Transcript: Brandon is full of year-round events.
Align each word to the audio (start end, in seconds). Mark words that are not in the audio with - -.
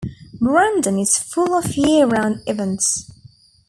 Brandon 0.41 0.97
is 0.97 1.19
full 1.19 1.53
of 1.53 1.75
year-round 1.77 2.41
events. 2.47 3.11